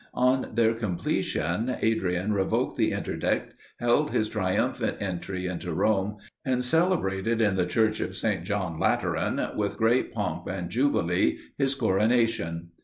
On 0.17 0.49
their 0.55 0.73
completion, 0.73 1.75
Adrian 1.79 2.33
revoked 2.33 2.75
the 2.75 2.91
interdict, 2.91 3.53
held 3.79 4.09
his 4.09 4.29
triumphant 4.29 4.99
entry 4.99 5.45
into 5.45 5.75
Rome, 5.75 6.17
and 6.43 6.63
celebrated 6.63 7.39
in 7.39 7.55
the 7.55 7.67
church 7.67 7.99
of 7.99 8.15
St. 8.17 8.43
John 8.43 8.79
Lateran, 8.79 9.49
with 9.55 9.77
great 9.77 10.11
pomp 10.11 10.47
and 10.47 10.71
jubilee, 10.71 11.37
his 11.59 11.75
coronation. 11.75 12.69